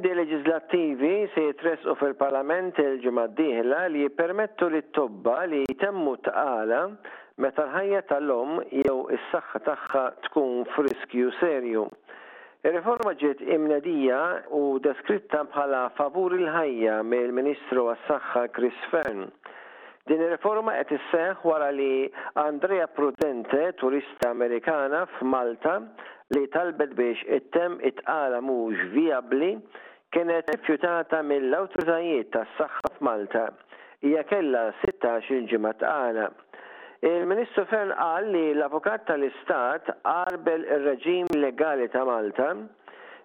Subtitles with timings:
[0.00, 6.78] emendi leġislattivi se jitresqu fil-Parlament il-ġimgħa d-dieħla li jippermettu li t-tobba li t tqala
[7.42, 11.82] meta l-ħajja tal-om jew is-saħħa tagħha tkun friskju serju.
[12.64, 14.22] Ir-riforma ġiet imnedija
[14.56, 19.26] u deskritta bħala favur il-ħajja mill-Ministru għas-Saħħa Chris Fern.
[20.08, 21.90] Din ir-riforma qed isseħħ wara li
[22.40, 25.76] Andrea Prudente, turista Amerikana f'Malta,
[26.36, 29.52] li talbet biex it-tem it għala mhux viabli
[30.14, 33.42] kienet rifjutata mill-awtoritajiet tas-saħħa f'Malta
[34.08, 36.24] hija kellha 16 ġimgħa tqala.
[37.10, 42.48] Il-Ministru Fern qal li l-Avukat tal-Istat qarbel ir-reġim legali ta' Malta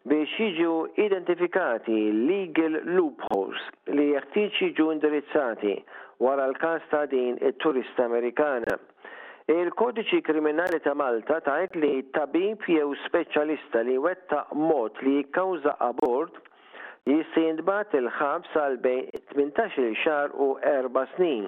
[0.06, 0.76] biex jiġu
[1.08, 1.98] identifikati
[2.32, 3.66] legal loopholes
[3.98, 5.74] li jeħtieġ jiġu indirizzati
[6.24, 8.78] wara l-każ ta' din it-turista Amerikana.
[9.52, 16.40] Il-kodiċi kriminali ta' Malta tajt li tabib jew speċjalista li wetta mod li jikkawża abort
[17.06, 21.48] bat il-ħabs għal bejn 18 xar u 4 snin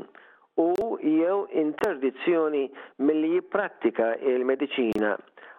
[0.57, 0.67] u
[1.01, 2.69] jew interdizzjoni
[3.07, 5.15] milli jipprattika il-medicina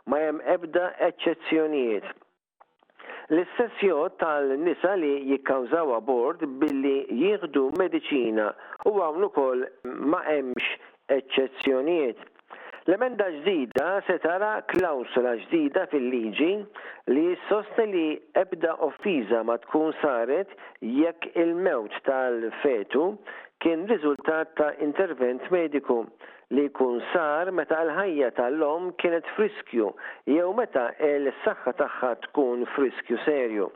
[0.09, 2.07] ma hemm ebda eċċezzjonijiet.
[3.29, 8.55] l istessjo tal-nisa li jikkawżaw abord billi jieħdu medicina
[8.89, 9.67] u għamlu kol
[10.09, 10.65] ma hemmx
[11.19, 12.19] eċċezzjonijiet
[12.89, 16.53] L-emenda ġdida se tara klawsula ġdida fil-liġi
[17.13, 18.05] li jissostni li
[18.43, 20.55] ebda offiża ma tkun saret
[21.01, 23.09] jekk il-mewt tal-fetu
[23.61, 25.97] kien riżultat ta' intervent mediku
[26.57, 29.91] li kun sar meta l-ħajja tal-lom kienet friskju
[30.39, 33.69] jew meta l-saħħa tagħha tkun friskju serju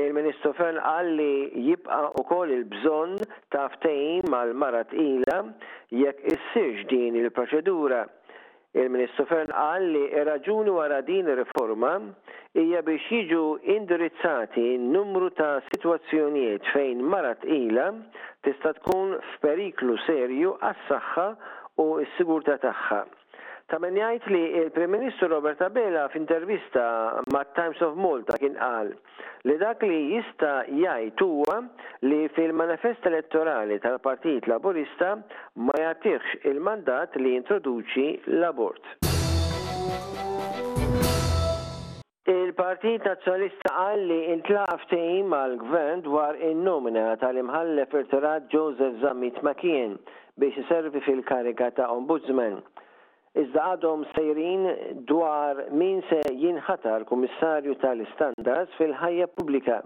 [0.00, 1.30] il-Ministru Fern qal li
[1.68, 2.02] jibqa'
[2.34, 3.14] koll il-bżonn
[3.54, 5.38] ta' ftehim mal-mara tqila
[6.02, 8.02] jekk issirx din il-proċedura
[8.80, 11.90] Il-Ministru Fern qal li raġuni wara din ir-riforma
[12.62, 13.42] hija biex jiġu
[13.74, 14.64] indirizzati
[14.94, 17.86] numru ta' sitwazzjonijiet fejn marat ila
[18.48, 21.28] tista' tkun f'periklu serju għas-saħħa
[21.84, 22.98] u s-sigurtà tagħha
[23.72, 26.82] Ta' men jgħid li il-Prim Ministru Robert Abela f'intervista
[27.32, 28.90] ma' Times of Malta kien qal
[29.48, 31.62] li dak li jista jajt huwa
[32.04, 35.14] li fil-manifest elettorali tal-Partit Laburista
[35.64, 38.84] ma jagħtihx il-mandat li introduċi l-abort.
[42.28, 49.96] Il-Partit Nazzjonalista qal li intlaqaf tejn mal-Gvern dwar in-nomina tal-imħallef irtirat Joseph Zammit Makien
[50.36, 52.60] biex iservi fil-karika ta' Ombudsman
[53.34, 54.66] iżda għadhom sejrin
[55.08, 59.80] dwar min se jinħatar kummissarju tal istandards fil-ħajja pubblika.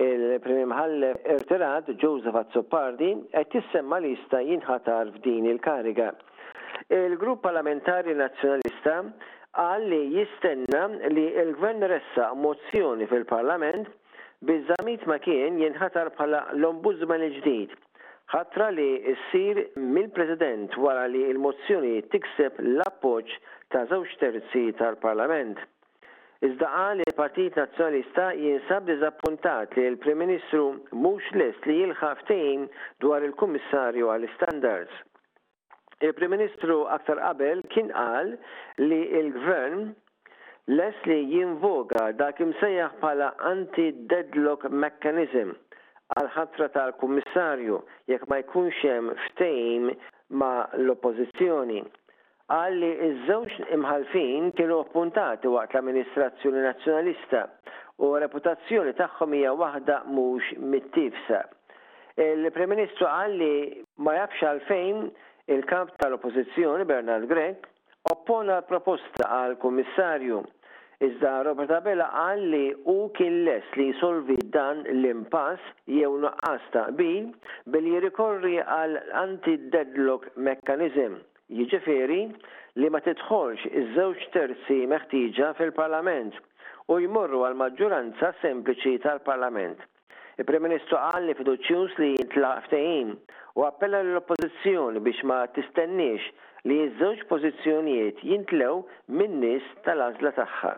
[0.00, 6.06] il premier Ħallef Erterad, Joseph Azzopardi, qed tissemma li jista' jinħatar f'din il-kariga.
[6.88, 8.94] Il-Grupp Parlamentari Nazzjonalista
[9.58, 13.92] qal li jistenna li l-Gvern ressa mozzjoni fil-Parlament
[14.48, 17.76] biżamit ma kien jinħatar bħala l-Ombudsman il-ġdid
[18.32, 18.84] ħatra li
[19.26, 23.34] ssir mill-President wara li l-mozzjoni tikseb l-appoġġ
[23.74, 25.60] ta' żewġ terzi tal-Parlament.
[26.42, 30.64] Iżda qal li l-Partit Nazzjonalista jinsab diżappuntat li l-Prim Ministru
[30.96, 32.22] mhux lest li jilħaq
[33.04, 34.94] dwar il-Kummissarju għall-Standards.
[36.02, 38.32] Il-Prim Ministru aktar qabel kien qal
[38.82, 39.92] li l-Gvern
[40.80, 45.52] lest li jinvoga dak imsejjaħ bħala anti-deadlock mechanism
[46.18, 47.76] għal-ħatra tal-kummissarju
[48.12, 49.86] jekk ma jkunx hemm ftejm
[50.40, 51.80] ma' l-oppożizzjoni.
[52.52, 57.44] Għalli iż-żewġ imħalfin kienu appuntati waqt l-amministrazzjoni nazzjonalista
[58.04, 61.42] u reputazzjoni tagħhom hija waħda mhux mittifsa.
[62.20, 63.52] Il-Prim Ministru għalli
[64.04, 65.04] ma jafx għalfejn
[65.56, 67.68] il-kap tal-oppożizzjoni Bernard Grek
[68.12, 70.42] oppona l proposta għal kummissarju
[71.02, 73.56] Iżda Robert Abela qal li u kien li
[73.88, 76.68] jisolvi dan l-impass jew nuqqas
[77.00, 77.08] bi
[77.74, 81.16] bil jirikorri għal anti-deadlock mechanism
[81.58, 82.20] jiġifieri
[82.80, 86.38] li ma tidħolx iż-żewġ terzi meħtieġa fil-Parlament
[86.94, 89.82] u jmorru għal maġġoranza sempliċi tal-Parlament.
[90.38, 93.16] Il-Prim Ministru qal li fiduċjuż li jintlaq ftehim
[93.58, 96.30] u appella l-Oppożizzjoni biex ma tistenniex
[96.70, 100.70] li ż-żewġ pożizzjonijiet jintlew minnis nies tal-għażla tagħha.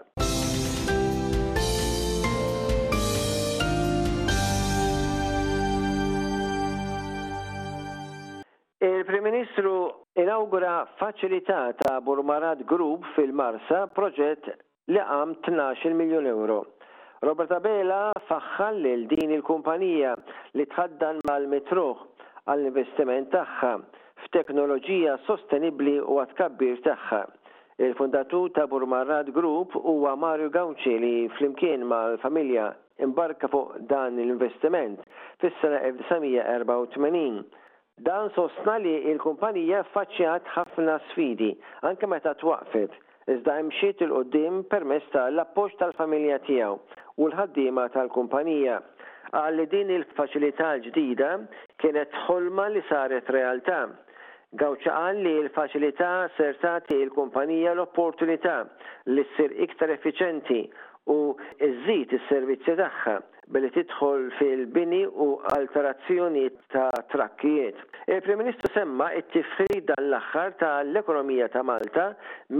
[8.85, 9.75] Il-Prim Ministru
[10.25, 14.49] inaugura faċilità ta' Burmarat Group fil-Marsa proġett
[14.89, 16.63] li għam 12 miljon euro.
[17.25, 20.17] Roberta Bela faħħalli l din il-kumpanija
[20.57, 22.01] li tħaddan mal-metruħ
[22.49, 23.75] għall-investiment tagħha
[24.35, 27.23] teknoloġija sostenibli u għatkabbir tagħha.
[27.85, 32.69] Il-fundatur ta' Burmarad Group huwa Mario Gawċi li flimkien mal-familja
[33.03, 35.01] imbarka fuq dan l-investiment
[35.43, 37.43] fis-sena 1984.
[38.07, 41.53] Dan sostna li il-kumpanija faċċjat ħafna sfidi,
[41.87, 42.91] anke meta twaqfet,
[43.31, 46.81] iżda imxiet il-qoddim permess tal-appoġġ tal-familja tiegħu
[47.23, 48.81] u l-ħaddiema tal-kumpanija.
[49.35, 51.31] Għalli din il-faċilità l-ġdida
[51.83, 53.85] kienet ħolma li saret realtà
[54.55, 58.61] Gawċa qal li l-faċilità ser tagħti l-kumpanija l-opportunità
[59.11, 60.59] li ssir iktar effiċenti
[61.11, 61.17] u
[61.67, 63.15] iżżid is-servizzi tagħha
[63.55, 67.81] billi tidħol fil-bini u alterazzjoni ta' trakkijiet.
[68.15, 72.07] Il-Prim Ministru semma it-tifħir dan l-aħħar tal-ekonomija ta' Malta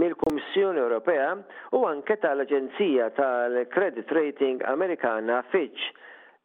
[0.01, 1.31] mill-Kummissjoni Ewropea
[1.79, 5.87] u anke tal-Aġenzija tal-Credit Rating Amerikana Fitch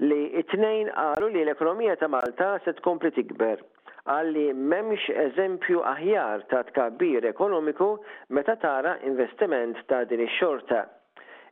[0.06, 3.67] li it-tnejn qalu li l-ekonomija ta' Malta se tkompli tikber
[4.10, 7.90] għalli memx eżempju aħjar ta' tkabbir ekonomiku
[8.34, 10.86] meta tara investiment ta' din ix-xorta.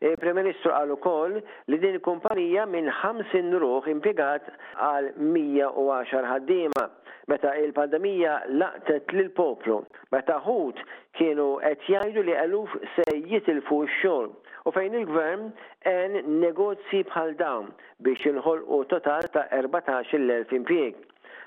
[0.08, 1.36] Il-Prem-Ministru għal ukoll
[1.72, 4.46] li din kumpanija minn 50 ruħ impiegat
[4.86, 6.84] għal 110 ħaddiema
[7.30, 9.80] meta il-pandemija laqtet lil poplu
[10.14, 10.78] meta ħut
[11.18, 14.30] kienu qed jgħidu li eluf se jitilfu x-xogħol
[14.68, 15.50] u fejn il-gvern
[15.90, 17.74] en negozji bħal dawn
[18.06, 20.98] biex inħolqu total ta' 14,000 impjieg.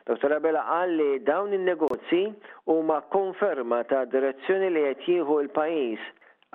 [0.08, 0.32] Dr.
[0.34, 2.22] Abela qal li dawn in-negozji
[2.66, 6.02] huma konferma ta' direzzjoni li qed jieħu l-pajjiż.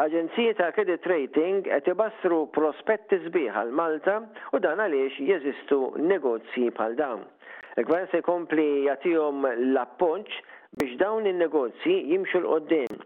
[0.04, 4.16] Aġenzija ta' credit rating qed ibassru prospetti sbieħ għal Malta
[4.56, 5.78] u dan għaliex jeżistu
[6.10, 7.22] negozji bħal dawn.
[7.78, 10.40] Il-gvern se jkompli jagħtihom l-appoġġ
[10.80, 12.98] biex dawn in-negozji jimxu l-qoddim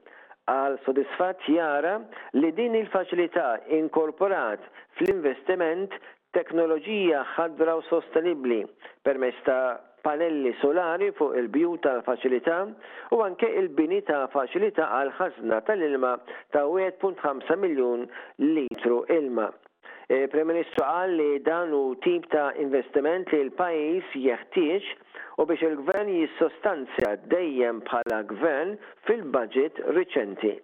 [0.50, 1.98] għal sodisfatt jara
[2.40, 4.64] li din il-faċilità inkorporat
[4.96, 5.94] fl-investiment
[6.34, 8.62] teknoloġija ħadra u sostenibli
[9.04, 9.62] permezz ta'
[10.04, 12.58] panelli solari fuq il-bju tal-faċilità
[13.14, 16.12] u anke il-bini ta' faċilità għal ħazna tal-ilma
[16.54, 18.06] ta' 1.5 miljun
[18.56, 19.50] litru ilma.
[20.10, 24.88] E, Prem-Ministru qal li dan u tip ta' investiment li l-pajis jeħtieġ
[25.40, 28.74] u biex il-gvern jissostanzja dejjem bħala gvern
[29.06, 30.58] fil-budget riċenti.